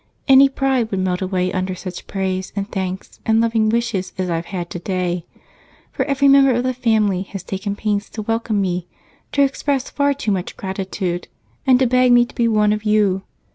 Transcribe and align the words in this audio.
Any 0.27 0.49
pride 0.49 0.89
would 0.89 0.99
melt 0.99 1.21
away 1.21 1.51
under 1.53 1.75
such 1.75 2.07
praise 2.07 2.51
and 2.55 2.67
thanks 2.71 3.19
and 3.23 3.39
loving 3.39 3.69
wishes 3.69 4.13
as 4.17 4.31
I've 4.31 4.47
had 4.47 4.71
today, 4.71 5.27
for 5.91 6.05
every 6.05 6.27
member 6.27 6.49
of 6.53 6.63
the 6.63 6.73
family 6.73 7.21
has 7.33 7.43
taken 7.43 7.75
pains 7.75 8.09
to 8.17 8.23
welcome 8.23 8.59
me, 8.59 8.87
to 9.31 9.43
express 9.43 9.91
far 9.91 10.15
too 10.15 10.31
much 10.31 10.57
gratitude, 10.57 11.27
and 11.67 11.77
to 11.77 11.85
beg 11.85 12.11
me 12.13 12.25
to 12.25 12.33
be 12.33 12.47
one 12.47 12.73
of 12.73 12.83
you. 12.83 13.21